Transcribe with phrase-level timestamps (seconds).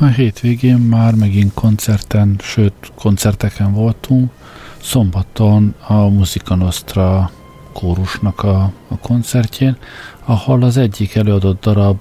[0.00, 4.32] A hétvégén már megint koncerten, sőt koncerteken voltunk.
[4.82, 7.30] Szombaton a Musica Nostra
[7.72, 9.76] kórusnak a, a koncertjén,
[10.24, 11.98] ahol az egyik előadott darab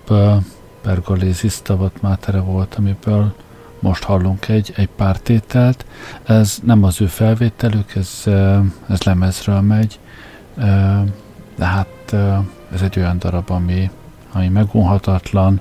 [0.82, 3.34] Pergolézis Stabat Mátere volt, amiből
[3.80, 5.86] most hallunk egy, egy pár tételt.
[6.24, 8.24] Ez nem az ő felvételük, ez,
[8.90, 10.00] ez lemezről megy,
[11.56, 12.16] de hát
[12.74, 13.90] ez egy olyan darab, ami,
[14.32, 15.60] ami megunhatatlan,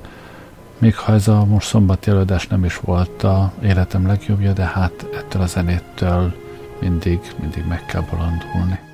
[0.78, 5.06] még ha ez a most szombati előadás nem is volt a életem legjobbja, de hát
[5.14, 6.34] ettől a zenétől
[6.80, 8.85] mindig, mindig meg kell bolondulni.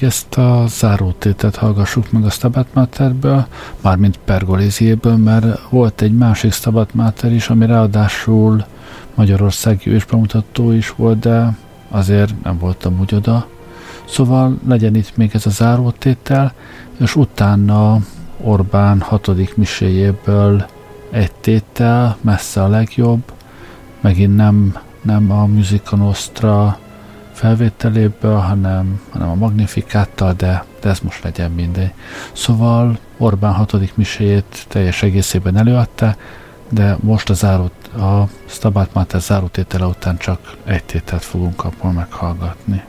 [0.00, 3.46] Még ezt a zárótétet hallgassuk meg a Stabat Materből,
[3.80, 8.64] mármint Pergoléziéből, mert volt egy másik Stabat Mater is, ami ráadásul
[9.14, 11.56] magyarországi ősbemutató is volt, de
[11.88, 13.46] azért nem voltam úgy oda.
[14.04, 16.52] Szóval legyen itt még ez a zárótétel,
[17.00, 17.98] és utána
[18.40, 20.66] Orbán hatodik miséjéből
[21.10, 23.32] egy tétel, messze a legjobb,
[24.00, 26.78] megint nem, nem a Musica Nostra
[27.32, 31.92] felvételéből, hanem, hanem a Magnifikáttal, de, de ez most legyen mindegy.
[32.32, 36.16] Szóval Orbán hatodik miséjét teljes egészében előadta,
[36.68, 42.82] de most a, zárót, a Stabat Mater zárótétele után csak egy tételt fogunk abból meghallgatni.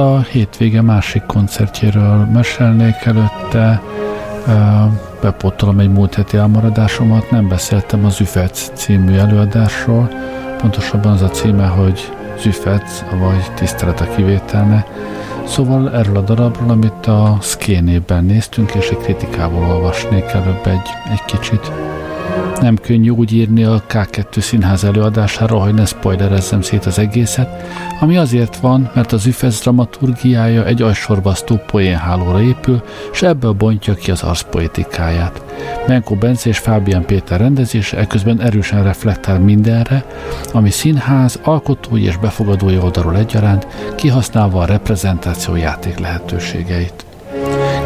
[0.00, 3.82] A hétvége másik koncertjéről mesélnék előtte,
[5.20, 10.08] bepótolom egy múlt heti elmaradásomat, nem beszéltem az Üfec című előadásról,
[10.58, 14.86] pontosabban az a címe, hogy Züfec, vagy tisztelet a kivételne.
[15.46, 21.24] Szóval erről a darabról, amit a Szkénében néztünk, és egy kritikából olvasnék előbb egy, egy
[21.24, 21.89] kicsit.
[22.60, 27.66] Nem könnyű úgy írni a K2 színház előadásáról, hogy ne spoilerezzem szét az egészet,
[28.00, 34.10] ami azért van, mert az üfez dramaturgiája egy ajsorbasztó poénhálóra épül, és ebből bontja ki
[34.10, 35.42] az arszpoetikáját.
[35.86, 40.04] Menko Bence és Fábián Péter rendezése eközben erősen reflektál mindenre,
[40.52, 47.04] ami színház alkotói és befogadói oldalról egyaránt, kihasználva a reprezentáció játék lehetőségeit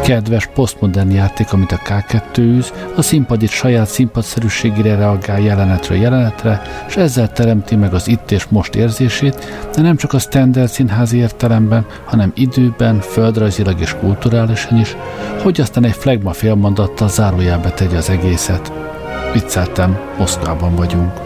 [0.05, 6.95] kedves posztmodern játék, amit a K2 űz, a színpadit saját színpadszerűségére reagál jelenetről jelenetre, és
[6.95, 11.85] ezzel teremti meg az itt és most érzését, de nem csak a standard színházi értelemben,
[12.05, 14.95] hanem időben, földrajzilag és kulturálisan is,
[15.41, 18.71] hogy aztán egy flagma félmondattal zárójelbe tegye az egészet.
[19.33, 21.24] Vicceltem, Moszkvában vagyunk.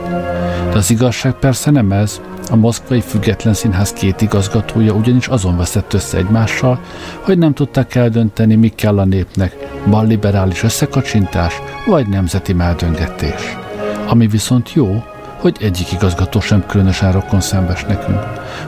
[0.71, 5.93] De az igazság persze nem ez, a Moszkvai Független Színház két igazgatója ugyanis azon veszett
[5.93, 6.79] össze egymással,
[7.21, 9.55] hogy nem tudták eldönteni, mi kell a népnek,
[9.89, 11.53] balliberális összekacsintás
[11.85, 13.57] vagy nemzeti meldöngetés.
[14.07, 15.03] Ami viszont jó,
[15.39, 18.19] hogy egyik igazgató sem különösen rokon szembes nekünk.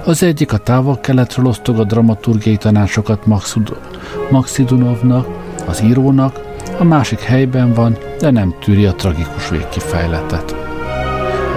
[0.05, 3.25] Az egyik a távol-keletről osztog a dramaturgiai tanácsokat
[4.29, 5.27] Maxidunovnak,
[5.67, 6.39] az írónak,
[6.79, 10.60] a másik helyben van, de nem tűri a tragikus végkifejletet.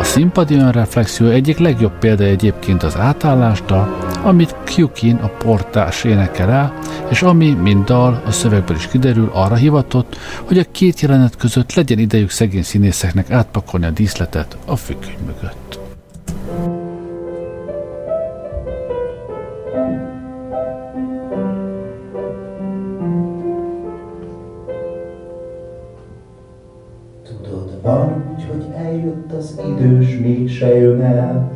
[0.04, 6.78] A színpadi önreflexió egyik legjobb példa egyébként az átállásdal, amit Kyukin a portás énekel el,
[7.10, 11.74] és ami, mint dal, a szövegből is kiderül, arra hivatott, hogy a két jelenet között
[11.74, 15.83] legyen idejük szegény színészeknek átpakolni a díszletet a függöny mögött.
[30.20, 31.50] Mégse jön el.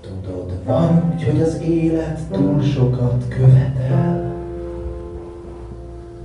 [0.00, 4.34] Tudod, van úgy, hogy az élet túl sokat követel.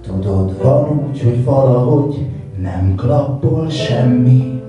[0.02, 2.26] Tudod, van úgy, hogy valahogy
[2.62, 4.62] nem klappol semmi.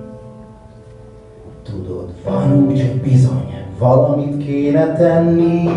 [1.62, 5.70] Tudod, van úgy, hogy bizony valamit kéne tenni.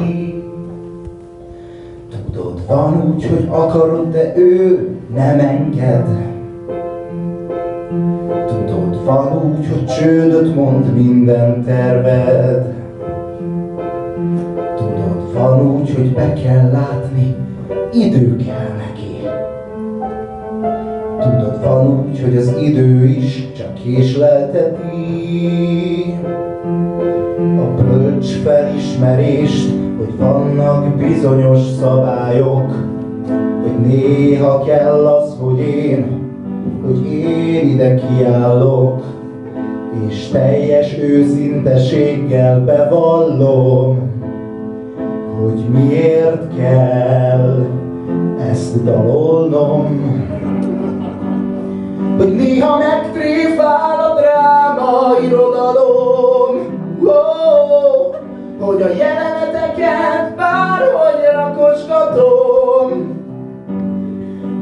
[2.10, 6.35] Tudod, van úgy, hogy akarod, de ő nem enged.
[9.06, 12.74] Van úgy, hogy csődöt mond minden terved.
[14.78, 17.36] Tudod, van úgy, hogy be kell látni,
[17.94, 19.28] idő kell neki.
[21.20, 24.94] Tudod, van úgy, hogy az idő is csak késlelteti.
[27.38, 32.76] A bölcs felismerést, hogy vannak bizonyos szabályok,
[33.62, 36.25] hogy néha kell az, hogy én
[36.86, 39.04] hogy én ide kiállok,
[40.08, 44.12] és teljes őszinteséggel bevallom,
[45.42, 47.66] hogy miért kell
[48.50, 50.14] ezt dalolnom.
[52.18, 56.06] Hogy néha megtréfál a dráma irodalom,
[58.60, 63.15] hogy a jeleneteket bárhogy rakosgatom,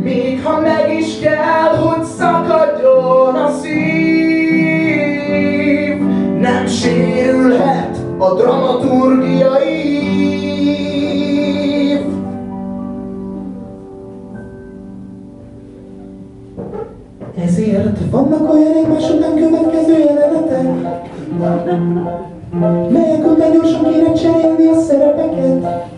[0.04, 4.82] még ha meg is kell, hogy szakadjon a szív,
[6.40, 10.02] nem sérülhet a dramaturgiai
[17.44, 20.68] Ezért vannak olyan egymás után következő jelenetek,
[22.90, 25.92] melyek után gyorsan kéne cserélni a szerepeket.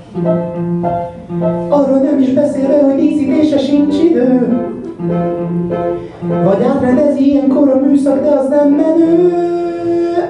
[1.70, 4.60] Arról nem is beszélve, hogy díszítése sincs idő.
[6.44, 9.34] Vagy átrendezi ilyenkor a műszak, de az nem menő.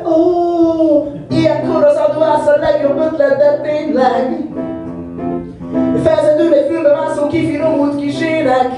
[0.04, 4.48] Oh, ilyenkor az adóász a legjobb ötlet, de tényleg.
[6.04, 8.72] Felzendül egy fülbemászó kifinomult kis ének.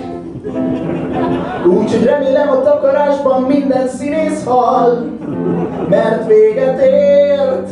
[1.65, 5.05] Úgyhogy remélem a takarásban minden színész hal,
[5.89, 7.69] mert véget ért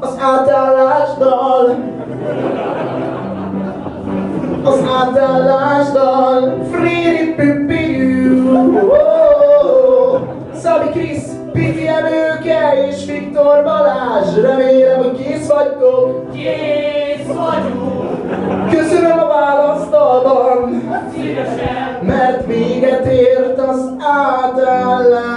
[0.00, 1.76] az átállásdal
[4.66, 6.58] az átállásdal.
[6.72, 8.58] Friri pipiú.
[10.54, 14.34] Szabi Krisz, Piti Emőke és Viktor Balázs.
[14.40, 16.30] Remélem, hogy kész vagytok.
[16.32, 18.06] Kész vagyunk.
[18.70, 20.82] Köszönöm a választalban.
[21.14, 21.98] Szívesen.
[22.02, 23.90] Mert véget ért az
[24.42, 25.36] átállásdal.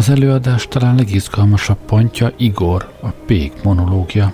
[0.00, 4.32] Az előadás talán legizgalmasabb pontja Igor, a Pék monológia.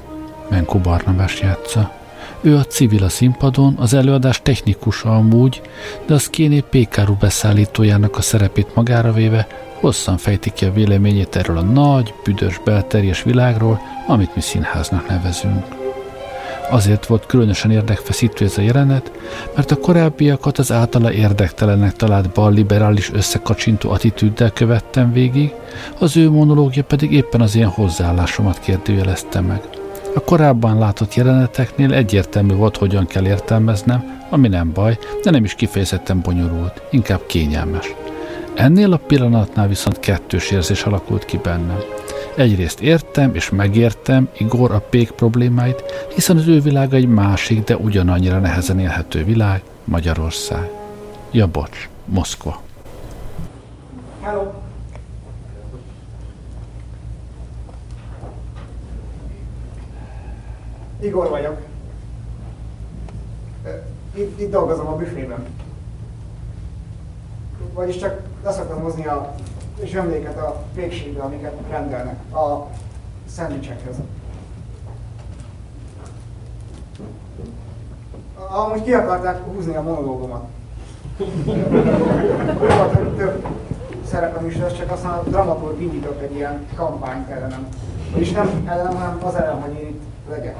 [0.50, 1.92] Menko Barnabás játsza.
[2.40, 5.62] Ő a civil a színpadon, az előadás technikusa amúgy,
[6.06, 9.46] de a Szkéné Pékáru beszállítójának a szerepét magára véve
[9.80, 15.85] hosszan fejti ki a véleményét erről a nagy, büdös, belterjes világról, amit mi színháznak nevezünk.
[16.70, 19.10] Azért volt különösen érdekfeszítő ez a jelenet,
[19.54, 25.54] mert a korábbiakat az általa érdektelenek talált bal liberális összekacsintó attitűddel követtem végig,
[25.98, 29.60] az ő monológia pedig éppen az ilyen hozzáállásomat kérdőjelezte meg.
[30.14, 35.54] A korábban látott jeleneteknél egyértelmű volt, hogyan kell értelmeznem, ami nem baj, de nem is
[35.54, 37.94] kifejezetten bonyolult, inkább kényelmes.
[38.54, 41.78] Ennél a pillanatnál viszont kettős érzés alakult ki bennem.
[42.36, 45.82] Egyrészt értem és megértem Igor a pék problémáit,
[46.14, 50.70] hiszen az ő világa egy másik, de ugyanannyira nehezen élhető világ, Magyarország.
[51.30, 52.60] Ja bocs, Moszkva.
[54.20, 54.52] Hello.
[61.00, 61.60] Igor vagyok.
[64.14, 65.46] Itt, itt dolgozom a büfében.
[67.72, 69.34] Vagyis csak leszoktam hozni a
[69.84, 72.66] zsömléket a pékségbe, amiket rendelnek a
[73.28, 73.96] szendvicsekhez.
[78.50, 80.44] Amúgy ki akarták húzni a monológomat.
[82.58, 83.46] Volt, több
[84.06, 87.68] szerepem is lesz, csak aztán a dramaturg indított egy ilyen kampányt ellenem.
[88.14, 90.56] És nem ellenem, hanem az ellen, hogy én itt legyek.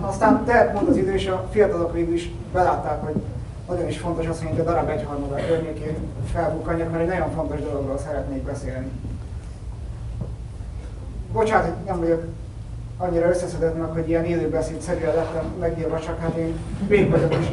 [0.00, 3.22] Aztán tehet mond az idő, és a fiatalok végül is belátták, hogy
[3.68, 5.96] nagyon is fontos az, hogy a darab egyharmada környékén
[6.32, 8.90] felbukkanjak, mert egy nagyon fontos dologról szeretnék beszélni.
[11.32, 12.24] Bocsánat, hogy nem vagyok
[12.98, 16.54] annyira összeszedett meg, hogy ilyen élőbeszédszerűen lettem megírva, csak hát én
[16.86, 17.52] vég vagyok is.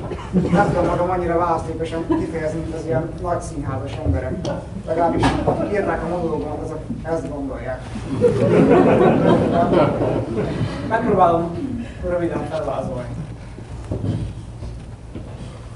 [0.52, 4.34] Nem tudom magam annyira választékosan kifejezni, mint az ilyen nagy színházas emberek.
[4.86, 7.82] Legalábbis akik írták a monológomat, azok ezt gondolják.
[10.90, 11.58] Megpróbálom
[12.10, 13.16] röviden felvázolni.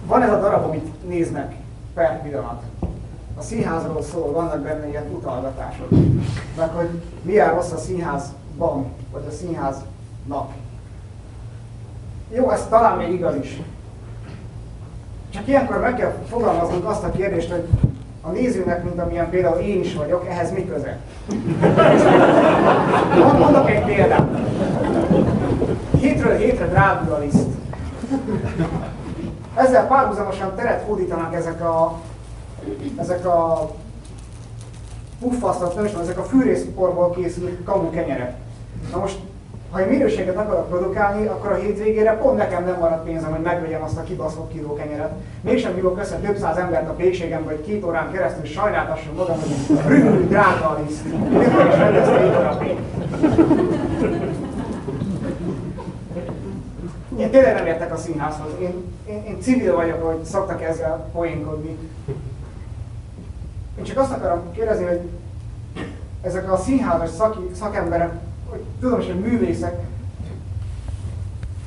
[0.05, 1.55] Van ez a darab, amit néznek
[1.93, 2.61] per pillanat.
[3.37, 5.89] A színházról szól, vannak benne ilyen utalgatások.
[6.57, 6.89] Meg hogy
[7.21, 10.51] milyen rossz a színházban, vagy a színháznak.
[12.33, 13.61] Jó, ez talán még igaz is.
[15.29, 17.67] Csak ilyenkor meg kell fogalmaznunk azt a kérdést, hogy
[18.21, 20.99] a nézőnek, mint amilyen például én is vagyok, ehhez mi köze?
[23.39, 24.27] Mondok egy példát.
[25.99, 27.52] Hétről hétre drágul a liszt.
[29.55, 31.99] Ezzel párhuzamosan teret hódítanak ezek a,
[32.95, 33.69] ezek a
[35.19, 38.35] puffasztat, nem is tudom, ezek a fűrészporból készült kamu kenyerek.
[38.91, 39.17] Na most,
[39.71, 43.83] ha egy minőséget akarok produkálni, akkor a hétvégére pont nekem nem marad pénzem, hogy megvegyem
[43.83, 45.11] azt a kibaszott kiló kenyeret.
[45.41, 49.79] Mégsem hívok össze több száz embert a pékségembe, hogy két órán keresztül sajnáltassam magam, hogy
[49.87, 51.03] rühű, drága a liszt.
[51.29, 52.75] Mikor is rendezte.
[57.17, 58.51] Én tényleg nem értek a színházhoz.
[58.59, 61.77] Én, én, én civil vagyok, hogy szoktak ezzel poénkodni.
[63.77, 64.99] Én csak azt akarom kérdezni, hogy
[66.21, 68.13] ezek a színházas szaki, szakemberek,
[68.49, 69.79] hogy tudom hogy művészek,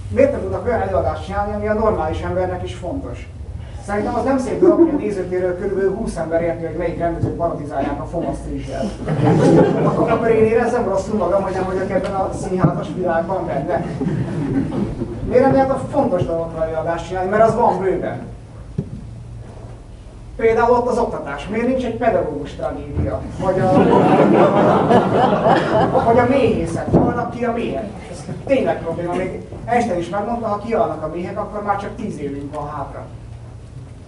[0.09, 3.28] miért nem tudnak olyan előadást csinálni, ami a normális embernek is fontos?
[3.87, 5.96] Szerintem az nem szép dolog, hogy a nézőtéről kb.
[5.98, 8.85] 20 ember érti, hogy melyik rendezők parodizálják a fogasztrízsel.
[9.85, 13.85] Akkor, akkor én érezzem rosszul magam, hogy nem vagyok ebben a színházas világban benne.
[15.28, 18.26] Miért nem lehet a fontos dolgokra előadást csinálni, mert az van bőven.
[20.36, 21.48] Például ott az oktatás.
[21.48, 23.20] Miért nincs egy pedagógus tragédia?
[23.40, 23.72] Vagy a,
[26.04, 26.88] vagy a méhészet.
[26.90, 27.88] Holnap ki a méhek.
[28.10, 29.14] Ez tényleg probléma.
[29.14, 33.04] Még Einstein is megmondta, ha kialnak a méhek, akkor már csak tíz évünk van hátra.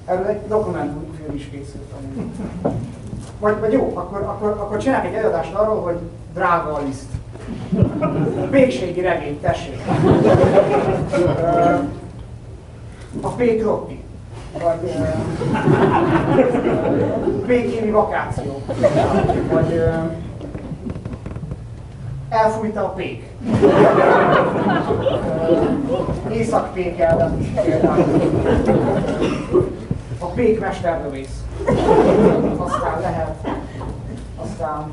[0.05, 1.93] Erről egy dokumentumfilm is készült.
[3.41, 5.99] Vagy, vagy jó, akkor, akkor, akkor csinálj egy előadást arról, hogy
[6.35, 7.18] drága a liszt.
[8.51, 9.81] Pékségi regény, tessék.
[13.21, 14.03] A Pék Rotti.
[14.63, 14.93] Vagy
[17.47, 18.63] Pékéni vakáció.
[19.51, 19.83] Vagy
[22.29, 23.25] elfújta a pék.
[26.33, 28.05] Észak-pék ellen is például.
[30.19, 31.45] A pék mesterlövész.
[32.57, 33.49] Aztán lehet.
[34.43, 34.93] Aztán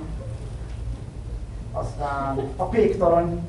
[1.75, 3.41] aztán a péktorony,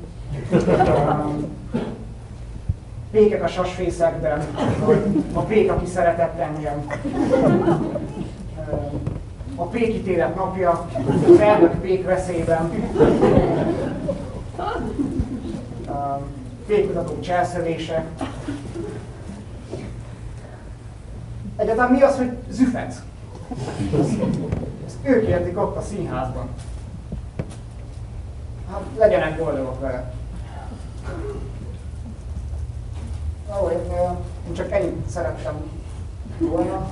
[3.11, 4.45] pékek a sasfészekben,
[5.33, 6.87] a pék, aki szeretett engem,
[9.55, 10.87] a pékítélet napja,
[11.27, 12.71] az elnök pék veszélyben,
[16.65, 18.05] pékmutatók cselszövése.
[21.55, 23.01] Egyáltalán mi az, hogy züfec?
[25.01, 26.49] ők értik ott a színházban.
[28.71, 30.13] Hát legyenek boldogok vele.
[33.61, 33.91] Ó, én,
[34.47, 35.53] én csak ennyit szerettem
[36.39, 36.87] volna.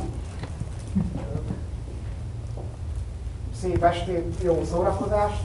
[3.62, 5.42] Szép estét, jó szórakozást.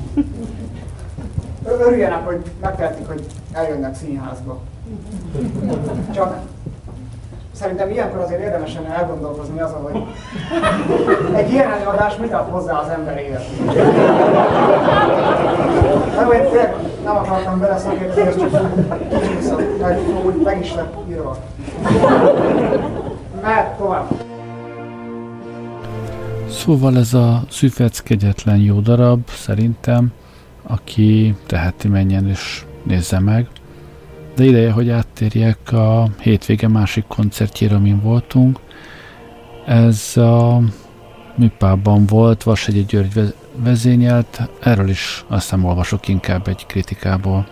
[1.65, 4.61] Örüljenek, hogy megtehetik, hogy eljönnek színházba.
[6.15, 6.39] Csak
[7.53, 10.03] szerintem ilyenkor azért érdemesen elgondolkozni azon, hogy
[11.35, 13.75] egy ilyen előadás mit ad hozzá az ember életéhez.
[16.17, 16.41] Nem, én
[17.05, 18.75] nem akartam beleszakérni, ez csak
[19.57, 21.37] úgy, meg, úgy meg is lett írva.
[23.43, 24.09] Mert tovább.
[26.49, 30.13] Szóval ez a szüfec kegyetlen jó darab, szerintem,
[30.67, 33.49] aki teheti menjen és nézze meg.
[34.35, 38.59] De ideje, hogy áttérjek a hétvége másik koncertjére, amin voltunk.
[39.67, 40.61] Ez a
[41.35, 47.47] műpában volt, Vasegyi György vezényelt, erről is azt hiszem olvasok inkább egy kritikából.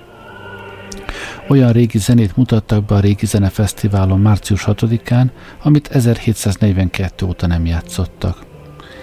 [1.48, 5.30] Olyan régi zenét mutattak be a Régi Zenefesztiválon március 6-án,
[5.62, 8.46] amit 1742 óta nem játszottak.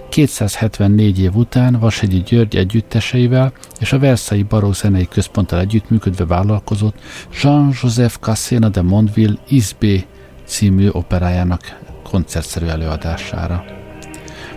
[0.09, 6.95] 274 év után Vasegyi György együtteseivel és a Versailles Barok Zenei Központtal együttműködve vállalkozott
[7.41, 10.05] Jean-Joseph Cassena de Mondeville Isbé
[10.45, 13.84] című operájának koncertszerű előadására.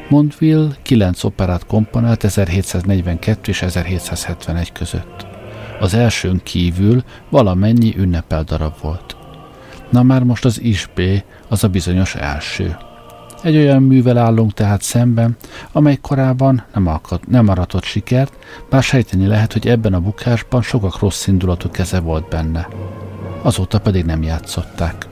[0.09, 5.27] Mondeville kilenc operát komponált 1742 és 1771 között.
[5.81, 9.17] Az elsőn kívül valamennyi ünnepel darab volt.
[9.91, 12.77] Na már most az Isbé az a bizonyos első–
[13.43, 15.37] egy olyan művel állunk tehát szemben,
[15.73, 18.33] amely korábban nem, alkat, nem aratott sikert,
[18.71, 22.69] bár sejteni lehet, hogy ebben a bukásban sokak rossz indulatú keze volt benne.
[23.43, 25.07] Azóta pedig nem játszották.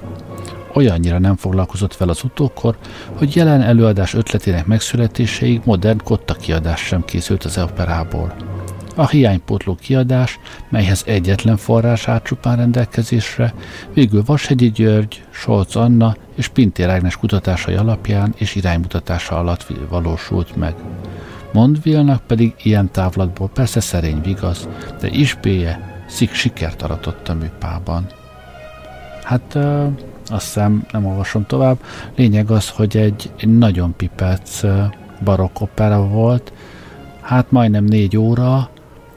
[0.77, 2.77] Olyannyira nem foglalkozott vele az utókor,
[3.13, 8.35] hogy jelen előadás ötletének megszületéséig modern kotta kiadás sem készült az operából.
[8.97, 13.55] A hiánypótló kiadás, melyhez egyetlen forrás állt csupán rendelkezésre,
[13.95, 20.75] végül Vashegyi György, Solc Anna és Pintér Ágnes kutatásai alapján és iránymutatása alatt valósult meg.
[21.53, 24.69] Mondvilnak pedig ilyen távlatból persze szerény vigasz,
[25.01, 28.07] de isbéje szik sikert aratott a műpában.
[29.23, 29.87] Hát ö,
[30.27, 31.79] azt hiszem nem olvasom tovább.
[32.17, 34.61] Lényeg az, hogy egy, egy nagyon pipec
[35.25, 36.53] barokk opera volt,
[37.21, 38.71] hát majdnem négy óra,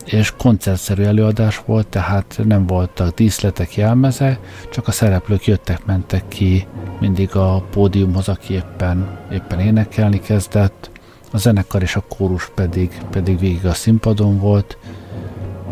[0.05, 4.39] és koncertszerű előadás volt, tehát nem voltak díszletek, jelmeze,
[4.71, 6.67] csak a szereplők jöttek-mentek ki
[6.99, 10.89] mindig a pódiumhoz, aki éppen, éppen énekelni kezdett,
[11.31, 14.77] a zenekar és a kórus pedig, pedig végig a színpadon volt.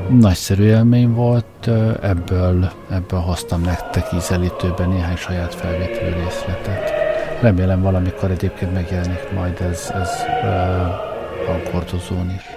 [0.09, 1.67] Nagyszerű élmény volt,
[2.01, 6.93] ebből, ebből hoztam nektek ízelítőben néhány saját felvételű részletet.
[7.41, 10.09] Remélem valamikor egyébként megjelenik majd ez, ez
[10.43, 12.56] uh, hangkordozón is.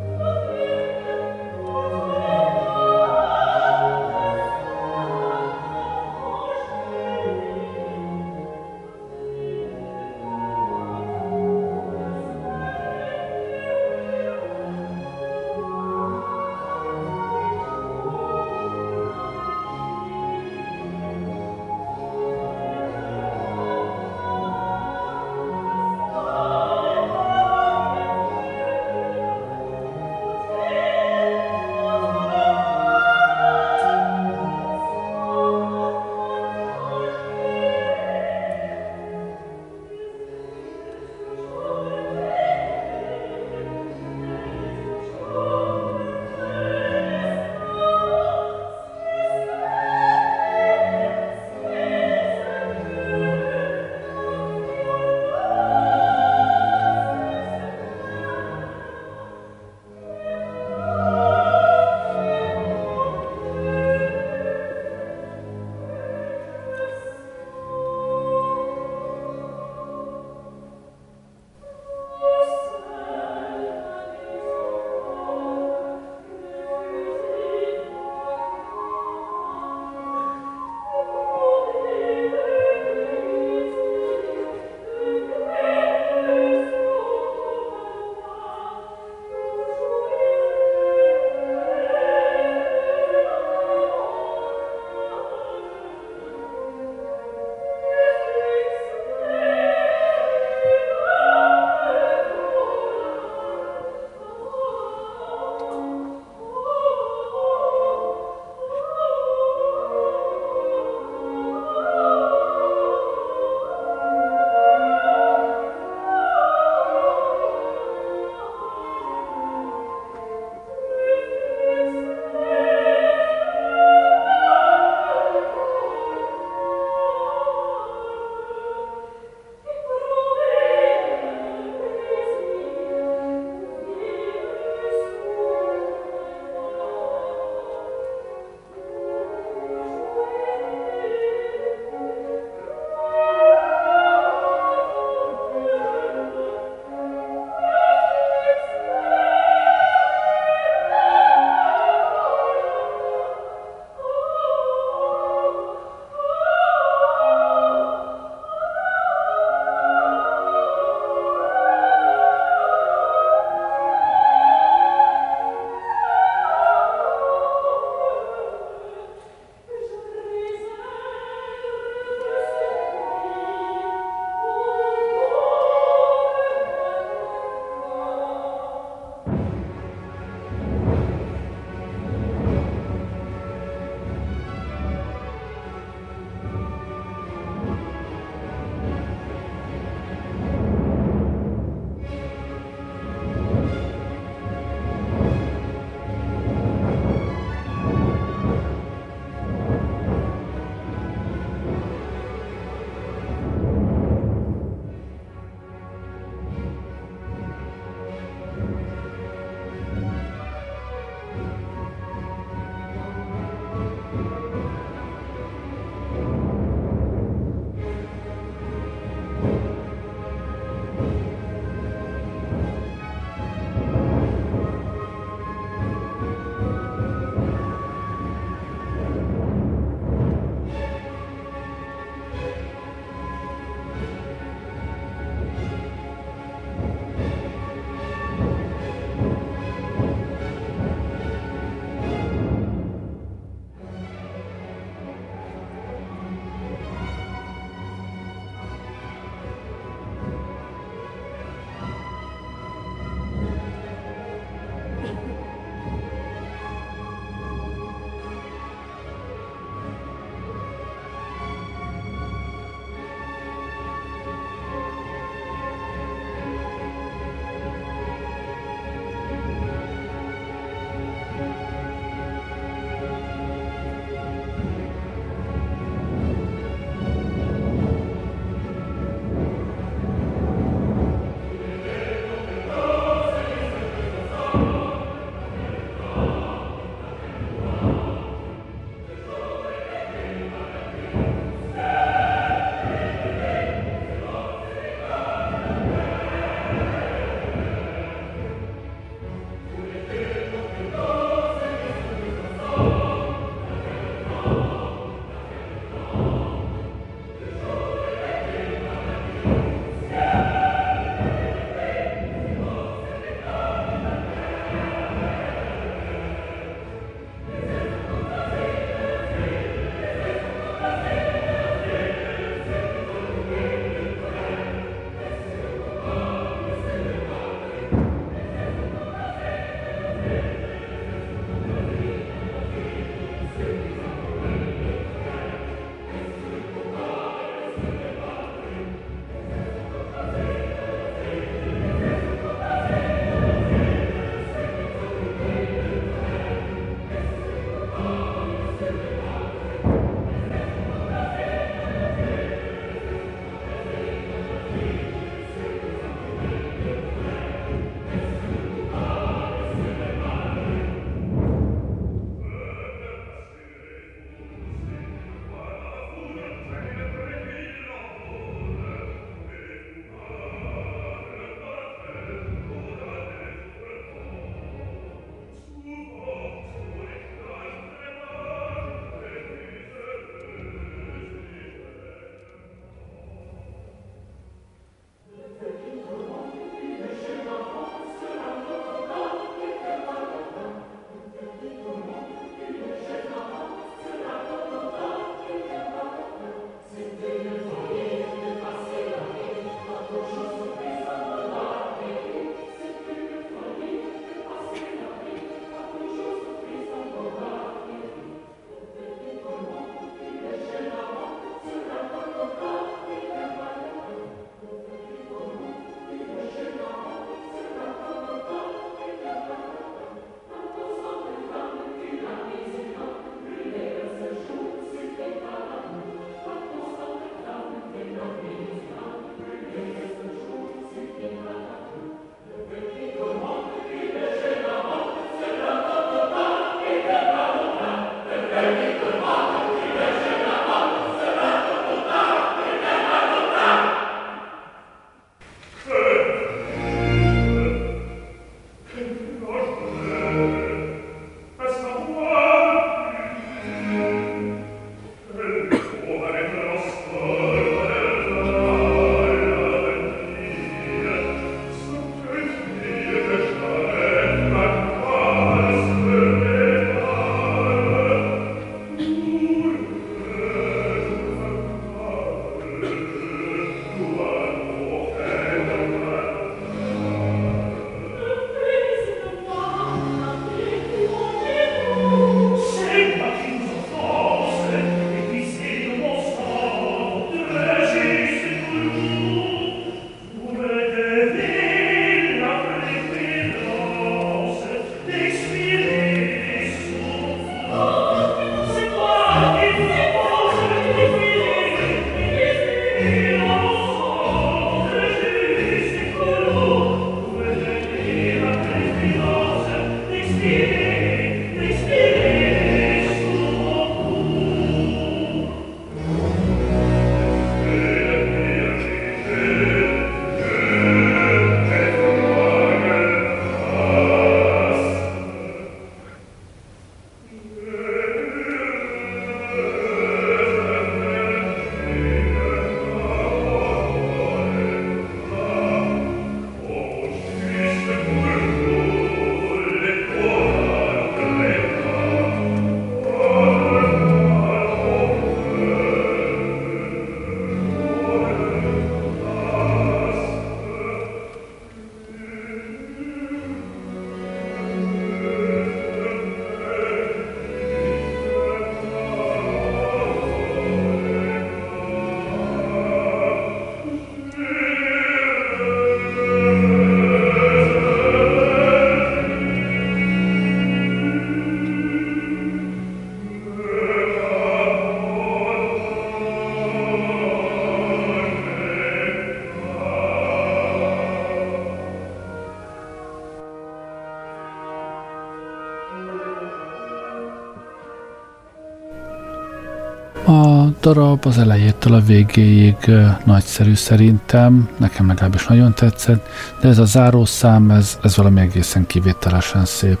[590.92, 592.90] Darab az elejétől a végéig
[593.24, 596.28] nagyszerű szerintem, nekem legalábbis nagyon tetszett,
[596.60, 600.00] de ez a zárószám, ez, ez valami egészen kivételesen szép.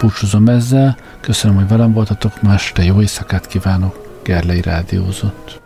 [0.00, 5.59] Búcsúzom ezzel, köszönöm, hogy velem voltatok, más de jó éjszakát kívánok, Gerlei Rádiózott.